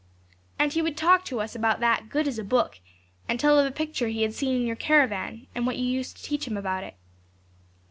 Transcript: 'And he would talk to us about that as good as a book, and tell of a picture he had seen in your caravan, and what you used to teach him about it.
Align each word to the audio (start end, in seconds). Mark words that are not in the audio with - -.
'And 0.57 0.73
he 0.73 0.81
would 0.81 0.97
talk 0.97 1.23
to 1.25 1.39
us 1.39 1.55
about 1.55 1.79
that 1.79 2.01
as 2.01 2.07
good 2.09 2.27
as 2.27 2.39
a 2.39 2.43
book, 2.43 2.79
and 3.29 3.39
tell 3.39 3.59
of 3.59 3.67
a 3.67 3.71
picture 3.71 4.07
he 4.07 4.23
had 4.23 4.33
seen 4.33 4.59
in 4.59 4.65
your 4.65 4.75
caravan, 4.75 5.45
and 5.53 5.67
what 5.67 5.77
you 5.77 5.85
used 5.85 6.17
to 6.17 6.23
teach 6.23 6.47
him 6.47 6.57
about 6.57 6.83
it. 6.83 6.95